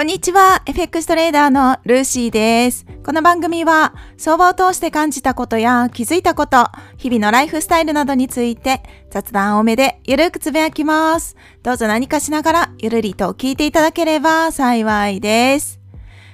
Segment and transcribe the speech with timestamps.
[0.00, 0.62] こんにちは。
[0.64, 2.86] FX トレーダーのルーシーです。
[3.04, 11.36] この番組は、相場を通して感じたことや気づいたこと、日々のライフスタイルなどについて雑談多めでゆるくつぶやきます。
[11.62, 15.80] どうぞ何かしながらゆるりと聞いていただければ幸いです。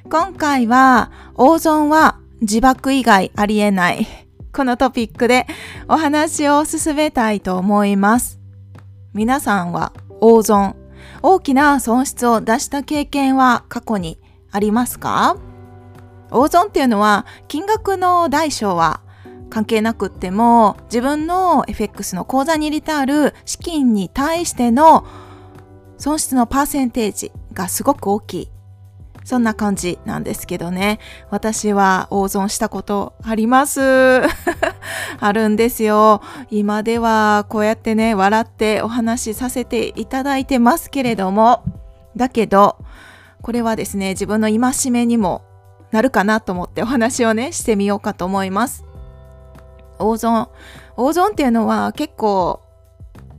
[0.09, 4.07] 今回は、大損は自爆以外ありえない。
[4.55, 5.45] このトピックで
[5.89, 8.39] お話を進めたいと思います。
[9.13, 10.77] 皆さんは大損
[11.29, 14.21] 大きな損失を出した経験は過去に
[14.53, 15.37] ありますか？
[16.31, 19.01] 大損っていうのは金額の大小は
[19.51, 25.05] 関係なくっても自分の FX の口座に入れてある資金に対しての
[25.99, 28.51] 損失のパーセンテージがすごく大きい
[29.25, 31.01] そんな感じなんですけどね。
[31.31, 33.81] 私は大損したことあります。
[35.21, 36.23] あるんですよ。
[36.51, 41.65] 今ではこうやってね、笑ってお話しさせていただいてますけれども、
[42.17, 42.77] だけど、
[43.43, 45.43] これはですね、自分の戒めにも
[45.93, 48.85] なるかなと思ってお話をね、してみようかと思います。
[49.99, 50.49] 大損。
[50.97, 52.61] 大損っていうのは結構、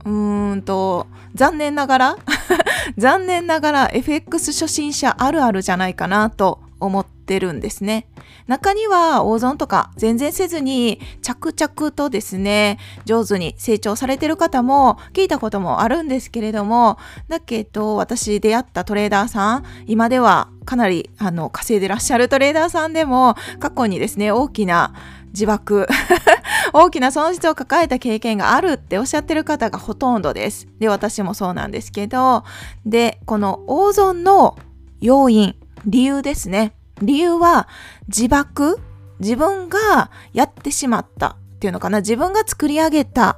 [0.04, 2.16] うーんと、残念ながら
[2.96, 8.06] 残念ながら FX 初心者あるあるじゃないかなと思ってるんですね。
[8.46, 24.94] 中には大損とか全然せずに着々とですね、上手に成長されてる方も聞いたこともあるんですけれども、だけど私出会ったトレーダーさん、今ではかなりあの稼いでらっしゃるトレーダーさんでも過去にですね、大きな
[25.32, 25.86] 自爆
[26.72, 30.68] 大きな損失を抱えた経験があるっておっしゃってる方がほとんどです。
[30.78, 32.44] で、私もそうなんですけど、
[32.84, 34.56] で、この大損の
[35.00, 35.54] 要因、
[35.86, 36.72] 理由ですね。
[37.02, 37.68] 理由は
[38.08, 38.78] 自爆
[39.20, 43.36] 自分がやってしまったっていうのかな自分が作り上げた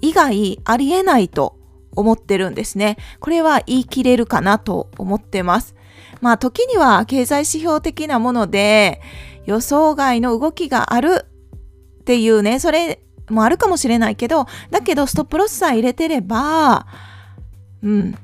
[0.00, 1.56] 以外ありえないと
[1.96, 2.96] 思ってるんですね。
[3.20, 5.74] これは言い切れるかなと思ってます。
[6.20, 9.00] まあ時には経済指標的なもので
[9.46, 11.26] 予想外の動きがある
[12.00, 13.00] っていうね、それ
[13.30, 16.86] もあるかもしれないけど、だけどストップロスさえ入れてれば、
[17.82, 18.14] うん、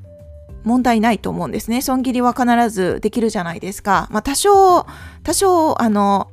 [0.64, 1.82] 問題ないと思うんですね。
[1.82, 4.08] 損切りは必ずできるじゃないですか。
[4.10, 4.86] まあ多少、
[5.22, 6.28] 多少、あの、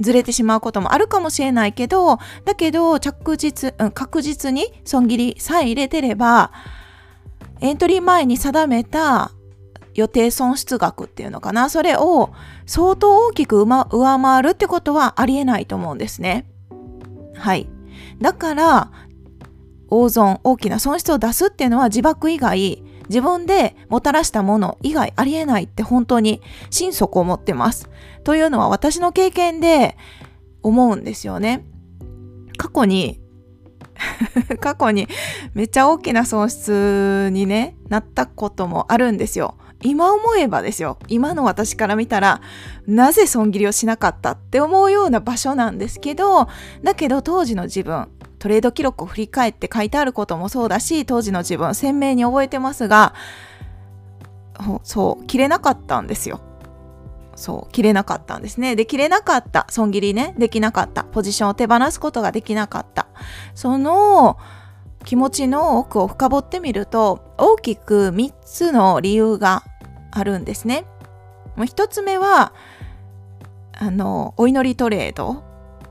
[0.00, 6.52] ずれてしまうこともあるかもしれないけど、だけど着実、うん、確実に損切りさえ入れてれば、
[7.60, 9.30] エントリー前に定めた
[9.94, 12.30] 予定損失額っていうのかな、それを
[12.66, 13.86] 相当大きく上
[14.18, 16.46] 回るってことはありえないと思うんですね。
[17.34, 17.68] はい。
[18.20, 18.90] だから、
[19.88, 26.40] 大損、大きな損失を出すっていうのは自爆以外、自分でもたらしたもの以外ありえないって本当に
[26.70, 27.88] 心底思ってます。
[28.24, 29.96] というのは私の経験で
[30.62, 31.64] 思うんですよね。
[32.56, 33.20] 過去に
[34.60, 35.08] 過去に
[35.54, 39.56] めっちゃ大きな損失にね、なったこともあるんですよ。
[39.84, 40.98] 今思えばですよ。
[41.08, 42.40] 今の私から見たら、
[42.86, 46.48] なぜ損切りをしなかったって思うような場所なんですけど、
[46.82, 48.08] だけど当時の自分、
[48.42, 53.14] トレード記録を振り返って書いてあることもそうだし、当時の自分鮮明に覚えてますが、
[54.82, 56.40] そう、切れなかったんですよ。
[57.36, 58.74] そう、切れなかったんですね。
[58.74, 59.66] で、切れなかった。
[59.70, 61.04] 損切りね、できなかった。
[61.04, 63.06] ポジションを手放すことができなかった。
[63.54, 64.38] その、
[65.04, 69.62] 気持ちの奥を深掘ってみると大きく3つの理由が
[70.10, 70.84] あるんですね。
[71.54, 72.52] もう1つ目は
[73.72, 75.42] あのお祈りトレード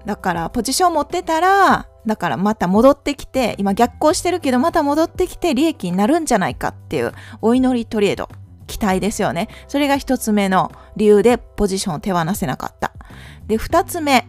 [0.05, 8.29] だからポジション持ってたらだからまた戻ってきて今逆行してるけどまた戻ってきて利益になるんじゃないかっていうお祈りトレード。
[8.67, 9.49] 期待ですよね。
[9.67, 12.93] それが1つ目の理由でポジションを手放せなかった。
[13.47, 14.25] で2つ目。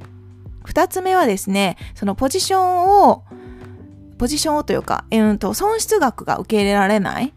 [0.64, 3.24] 2つ目はですねそのポジションを
[4.18, 7.32] ポジションをというか、えー、と損失額が受け入れられない。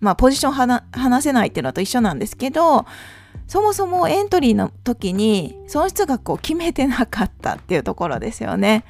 [0.00, 2.86] まあ、ポジション話せないっていうのと一緒なんですけど、
[3.46, 8.84] そもそもエントリーの時に損失額を決めてなかったっていうところですよね。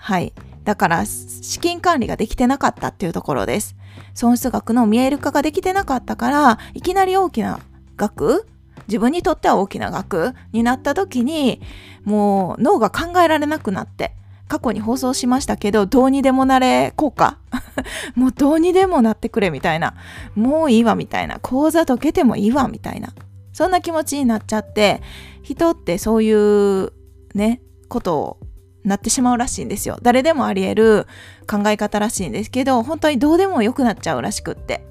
[0.00, 0.32] はい。
[0.64, 3.76] だから資金管理ができてなかったっていうところです。
[4.14, 7.60] 損失額の見える化ができてなかったから、いきなり大きな
[7.96, 8.46] 額
[8.86, 11.60] 自分にとっては大きな額になった時に、
[12.04, 14.14] もう脳が考えられなくなって、
[14.48, 17.38] 過去に放送しましたけど、どうにでもなれ効果。
[18.16, 19.94] もうどうにでもなってくれみたいな。
[20.34, 21.38] もういいわみたいな。
[21.40, 23.12] 講座解けてもいいわみたいな。
[23.52, 25.02] そんな気持ちになっちゃって、
[25.42, 26.92] 人ってそういう
[27.34, 28.38] ね、ことを
[28.84, 29.98] なってしまうらしいんですよ。
[30.02, 31.06] 誰でもあり得る
[31.46, 34.86] 考え方らしいんですけど、本当にどうでもよくなっちゃうらしくって。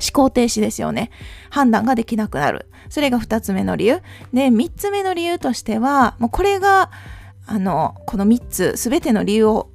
[0.00, 1.10] 思考停止ですよね。
[1.50, 2.66] 判断ができなくなる。
[2.88, 4.02] それが2つ目の理由。
[4.32, 6.90] で、3つ目の理由としては、もうこれが
[7.46, 9.70] あのこの3つ全ての理由を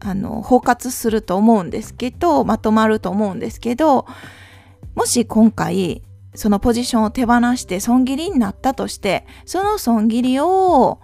[0.00, 4.06] あの包括すると思うんですけどまとまると思うんですけど
[4.94, 6.02] もし今回
[6.34, 11.00] そのポジションを手放して損切りになったとしてその損切りを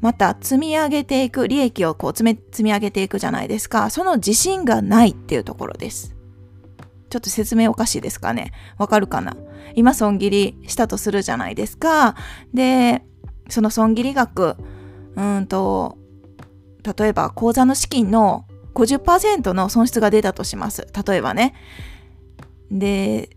[0.00, 3.90] また積み上げていく利益をこう積み上げていくじゃないですか。
[3.90, 6.14] その自信がないっていうところです。
[7.10, 8.52] ちょっと説明おかしいですかね。
[8.78, 9.36] わかるかな。
[9.74, 12.14] 今損切りしたとするじゃないですか。
[12.54, 13.04] で
[13.48, 14.56] その損切り額
[15.16, 15.98] うんと
[16.98, 20.86] 例えば口座の資金の50%の損失が出たとします。
[21.06, 21.54] 例えばね。
[22.70, 23.36] で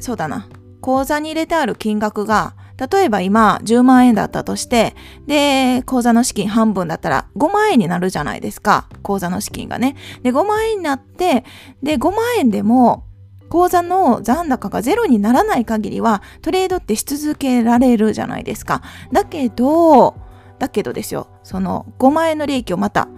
[0.00, 0.48] そうだな。
[0.80, 2.56] 口座に入れてある金額が
[2.90, 4.94] 例えば今10万円だったとして、
[5.26, 8.88] で、口座の資金半分だったら5万円になるじゃないですか。
[9.02, 9.96] 口座の資金がね。
[10.22, 11.44] で、5万円になって、
[11.82, 13.04] で、5万円でも
[13.48, 18.82] 口座の残高がゼロにならない限りはトレードってし続けられるじゃないですか。
[19.12, 20.16] だけど、
[20.58, 23.08] だけどですよ、その5万円の利益をまた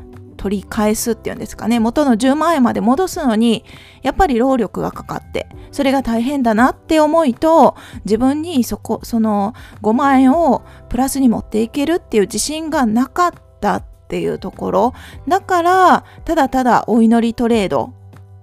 [0.44, 3.64] 取り返すっていうんですかね元の10万円まで戻すのに
[4.02, 13.32] やっぱり労力がかかってそれが大変だなって思いと自分にそこその5万円をプラスに持っていけるっていう自信がなかっ
[13.62, 14.94] たっていうところ
[15.26, 17.94] だからただただお祈りトレード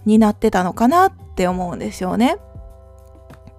[0.08, 2.38] になってたのかなって思うんですよね。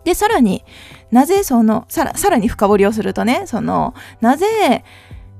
[0.02, 0.64] でさらに
[1.12, 4.82] なぜそのさらさらに深掘りをするとねそのなぜ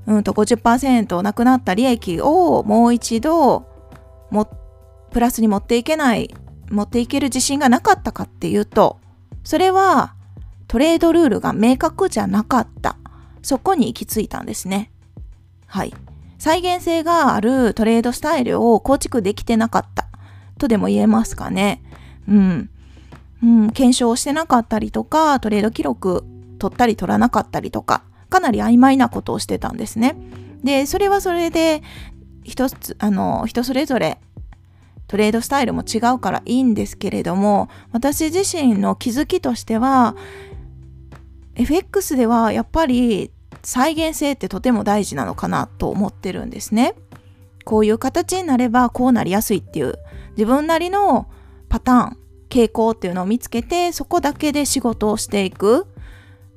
[0.05, 3.65] うんと50%なくなった利益をもう一度
[4.31, 4.49] も
[5.11, 6.33] プラスに持っていけない
[6.69, 8.99] 持っていける自信がなかったかっていうと
[9.43, 10.15] それは
[10.67, 12.97] トレードルールが明確じゃなかった。
[13.43, 14.89] そこに行き着いたんですね。
[15.67, 15.93] はい。
[16.39, 20.07] 再現性があるトレードスタイルを構築できてなかった。
[20.57, 21.83] とでも言えますかね。
[22.27, 22.69] うん、
[23.43, 26.25] うん、検証してなかったりとかトレード記録
[26.57, 28.03] 取ったり取らなかったりとか。
[28.33, 30.15] かなり曖昧なことをしてたんですね。
[30.63, 31.83] で、それはそれで、
[32.43, 34.17] 一つ、あの、人それぞれ
[35.07, 40.15] トレードスタイルも違うからいいんですけれども、私自身の気づきとしては、
[41.53, 43.29] FX ではやっぱり
[43.61, 46.95] 再現性ってとても大事なのかなと思ってるんですね。
[47.65, 49.99] こういう形になればこうなりやすいっていう
[50.31, 51.27] 自分なりの
[51.69, 52.17] パターン、
[52.49, 55.85] 傾向っていうのを見つけてそこだけで仕事をしていく。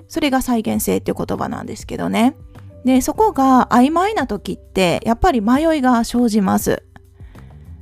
[0.08, 2.37] それが再現性っていう言葉なんですけどね。
[2.85, 6.82] で、そこが曖昧な時ってやっぱり迷いが生じます。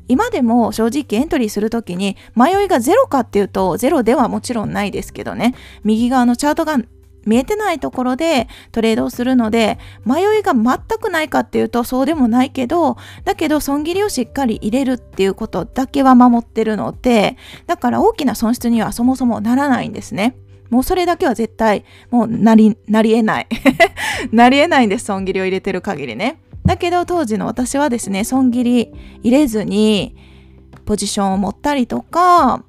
[0.09, 6.77] 今でも正直エントリーする時に迷いがゼロかっていうとゼロではもちろんないですけどね右側のチャートが
[7.27, 17.37] 見えてないところでトレードをするので迷いが全くないかっていうとそうでもないけどだけど損切りをしっかり入れるっていうことだけは守ってるので
[17.67, 20.37] だから大きな損失にはそもそもならないんですね。
[20.71, 23.49] もうそれだけは絶対、もうなり、なり得ない。
[24.33, 26.39] なり得ないんです、損切りを入れてる限りね。
[26.65, 30.17] だけど当時の私はですね、損切り入れずに、
[30.87, 32.65] ポジションを持ったりとか、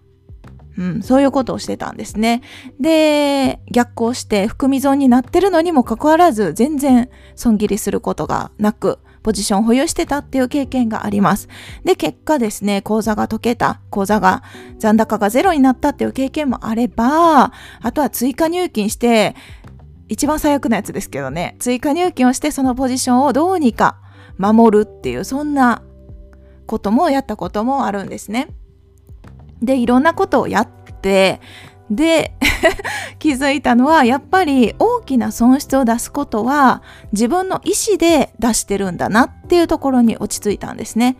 [0.78, 2.42] うん、そういうことをしてたんですね。
[2.80, 11.50] で、逆行して含み損になってるのにもかかわらず、全然損切りすることがなく、ポジションを保有してたっていう経験があります。
[11.84, 14.44] で、結果ですね、口座が解けた、口座が
[14.78, 17.52] 残高がゼロになったっていう経験もあれば、
[17.82, 19.36] あとは追加入金して、
[20.10, 23.98] 一番最悪なやつですけどね、追加入金をしてそのポジションをどうにか
[24.38, 25.82] 守るっていう、そんな
[26.68, 28.50] こともやったこともあるんですね。
[29.60, 30.68] で、いろんなことをやっ
[31.02, 31.42] て、
[31.90, 32.34] で
[33.20, 41.18] 気づいたのはやっぱり大きな損失を出すことは自分の意思で出してるんだなっていうところに落ち着いたんですね。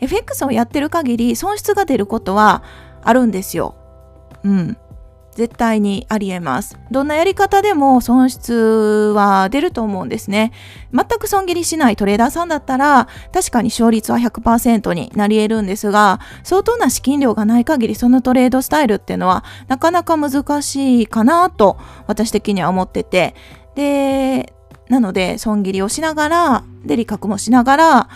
[0.00, 2.62] FX をやってる限り損失が出ることは
[3.02, 3.76] あるんですよ。
[4.42, 4.76] うん。
[5.34, 6.78] 絶対にありえます。
[6.90, 8.52] どんなやり方でも損失
[9.14, 10.52] は出ると思うんですね。
[10.92, 23.34] 全く損切りしないトレーダーさんだったら、確かに勝率は100%になり得るんですが、相当な資金量がない限りそのトレードスタイルっていうのはなかなか難しいかなと私的には思ってて。
[23.74, 24.52] で、
[24.88, 28.08] なので損切りをしながら、で、利確もしながら、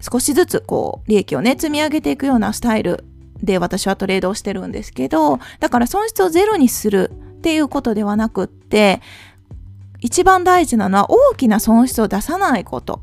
[0.00, 3.04] 少しずつこう利益をね積み上げていくようなスタイル
[3.42, 9.00] で私はトレードをしてるんですけど、だから損失をゼロにするっていうことではなくって、
[10.00, 13.02] 一番大事なのは大きな損失を出さないこと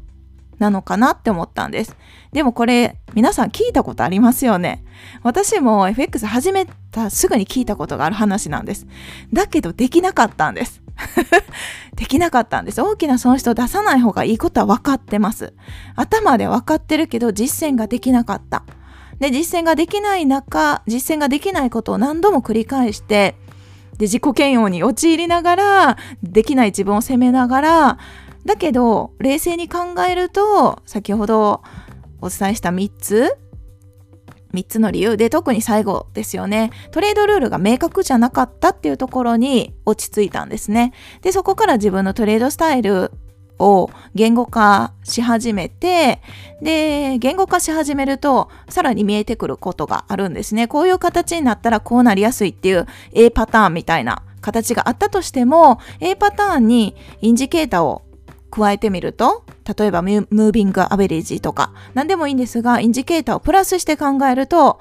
[0.60, 1.96] なのかなって思ったんです。
[2.32, 4.84] でもこれ皆さん聞いたことありますよね。
[5.24, 8.86] 私も FX 始めたすぐに聞いたことがある話なんです。
[9.34, 10.82] だけどできなかったんです。
[11.96, 12.82] できなかったんです。
[12.82, 15.54] 大きな損失を出さない方がいいことは分かってます。
[15.96, 18.64] 頭で分かってるけど実践ができなかった。
[19.20, 23.36] で、実践ができない中、実践ができないことを何度も繰り返して、
[23.98, 27.98] で、自己嫌悪に陥りながら、できない自分を責めながら、
[28.46, 31.62] だけど、冷静に考えると、先ほど
[32.22, 33.38] お伝えした3つ、
[34.54, 36.72] 3つの理由で特に最後ですよね。
[36.92, 40.94] トレードルールが明確じゃなかったっていうところに落ち着いたんですね。
[41.22, 43.12] で、そこから自分のトレードスタイル
[43.60, 46.22] を言語化し始めて、
[46.62, 50.68] で、言語化し始めると、さらに見えてくることがあるんですね。
[50.68, 58.02] こういう形になったらこうなりやすいっていう A パターンみたいな形があったとしても、A パターンにインジケーターを
[58.50, 59.44] 加えてみると、
[59.78, 64.80] 例えばムービングアベレージとか、何でもいいんですが、インジケーターをプラスして考えると、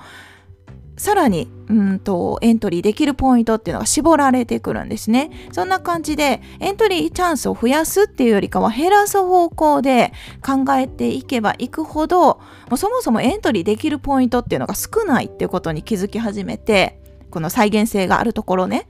[0.99, 5.31] さらに、うんと、エントリーできるポイントっていうのが絞られてくるんですね。
[5.53, 10.13] そんな感じで、エントリーチャンスを増やすっていうよりかは減らす方向で
[10.45, 12.41] 考えていけばいくほど、も
[12.73, 17.01] うそもそもエントリーできるポイントっていうのが少ないっていうことに気づき始めて、
[17.31, 18.89] この再現性があるところね。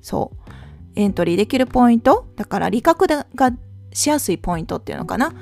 [0.00, 0.50] そう。
[0.94, 3.52] エントリーできるポイントだから利確が
[3.92, 5.32] しやすいポイントっていうのかな。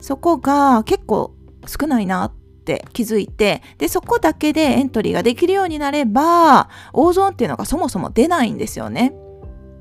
[0.00, 1.34] そこが結構
[1.66, 9.14] 少ないなってって気づいて、で、そこだけでエントリーができるようになれば、大損っていうのがそもそも出ないんですよね。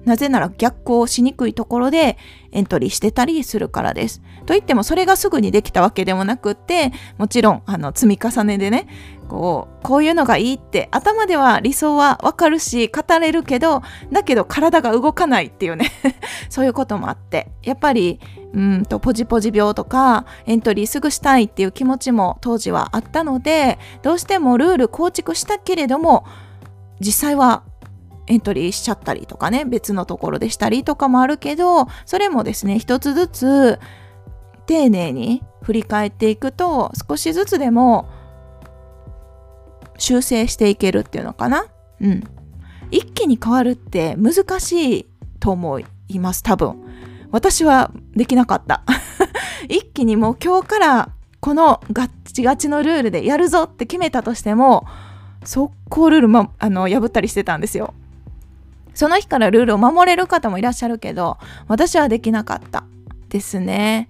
[0.04, 2.18] なぜなら逆行しにくいところで
[2.52, 4.22] エントリーしてたりするからです。
[4.46, 8.88] といってもそれがすぐにできたわけでもなくって、もちろんあの積み重ねでね、
[9.30, 15.90] こう、こういうのがいいって頭では理想はわかるし語れるけど、だけど体が動かないっていうね
[16.50, 18.20] そういうこともあって、やっぱり
[18.54, 26.26] うんとポジポジ病とかエントリーすぐしたいっていう気持ちも当時はあったので、どうしてもルール構築したけれども、
[27.00, 27.64] 実際は
[28.28, 33.80] エントリーしちゃったりとかね、別のところでしたりとかもあるけど、それもですね、一つずつ
[34.68, 38.08] 丁寧に振り返っていくと、少しずつでも
[39.98, 41.66] 修正していけるっていうのかな。
[42.02, 42.24] うん。
[42.92, 45.86] 一気に変わるって難しいと思い
[46.20, 46.83] ます、多分。
[47.34, 48.84] 私はできなかった。
[49.68, 51.10] 一気にもう今日から
[51.40, 54.86] このガッチガチのルールでやるぞって決めたとしても、
[55.44, 57.96] 速攻ルール、ま、あの破ったりしてたんですよ。
[58.94, 62.84] その日からルールを守れる方もいらっしゃるけど、私はできなかった
[63.30, 64.10] ですね。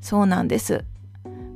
[0.00, 0.84] そうなんです。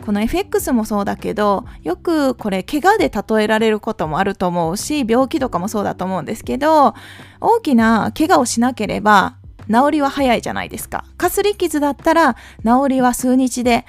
[0.07, 6.95] この FX もそうだけど、よくこれ怪我で例えられることもあると思うし、病気とかもそうだと思うんですけど、
[7.41, 9.35] 大きな怪我をしなければ
[9.71, 11.05] 治りは早いじゃないですか。
[11.17, 12.35] かすり傷だったら
[12.65, 13.87] 治りは数日で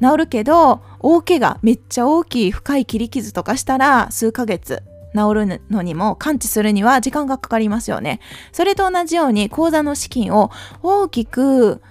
[0.00, 4.82] 治るけど、大怪我、めっちゃ大きい深い切り傷とかしたら数ヶ月
[5.14, 8.20] 治るのにも完治するには時間がかかりますよね。
[8.50, 10.50] それと同じように口座の資金を
[10.82, 11.82] 大きく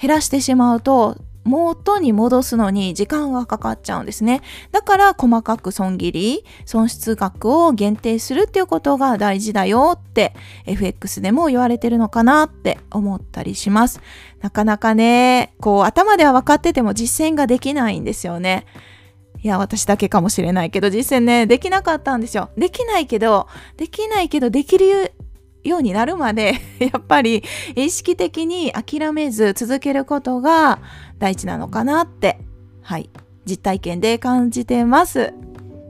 [0.00, 1.16] 減らしてしまうと
[1.46, 4.42] 元に戻すのに時間がかかっちゃうんですね。
[4.72, 10.34] だから細かく損切り、損失額を限定するっていうことが大事だよって
[10.66, 14.00] FX でも言われてるのかなって思ったりします。
[14.42, 18.66] なかなかね、こう頭では分かってても実践ができないんですよね。
[19.42, 22.50] いや、私だけかもしれないけど、実践ね、できなかったんですよ。
[22.56, 25.12] できないけど、できないけど、できる
[25.68, 27.42] ようになるまで、 やっぱり
[27.74, 30.78] 意識的に諦めず続けることが
[31.18, 32.38] 大事なのかなって、
[32.82, 33.10] はい、
[33.44, 35.32] 実体験で感じてます。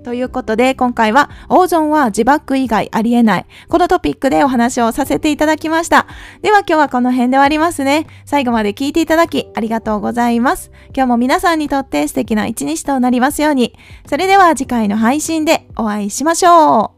[0.06, 3.46] ということで、今回は、大損は自爆以外ありえない。
[3.68, 6.06] このトピックでお話をさせていただきました。
[6.42, 8.06] では今日はこの辺で終わりますね。
[8.24, 10.70] 最後まで聞いていただきありがとうございます。
[10.94, 13.76] 今日も皆さんにとって素敵な一日となりますように。
[14.08, 16.95] それでは次回の配信でお会いしましょう。